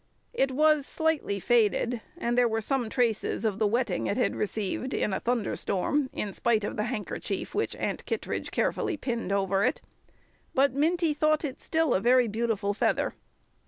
It 0.33 0.51
was 0.53 0.87
slightly 0.87 1.39
faded, 1.39 2.01
and 2.17 2.35
there 2.35 2.47
were 2.47 2.59
some 2.59 2.89
traces 2.89 3.45
of 3.45 3.59
the 3.59 3.67
wetting 3.67 4.07
it 4.07 4.17
had 4.17 4.35
received 4.35 4.95
in 4.95 5.13
a 5.13 5.19
thunderstorm 5.19 6.09
in 6.11 6.33
spite 6.33 6.63
of 6.63 6.75
the 6.75 6.85
handkerchief 6.85 7.53
which 7.53 7.75
Aunt 7.75 8.03
Kittredge 8.07 8.49
carefully 8.49 8.97
pinned 8.97 9.31
over 9.31 9.63
it; 9.63 9.79
but 10.55 10.73
Minty 10.73 11.13
thought 11.13 11.45
it 11.45 11.61
still 11.61 11.93
a 11.93 11.99
very 12.01 12.27
beautiful 12.27 12.73
feather. 12.73 13.13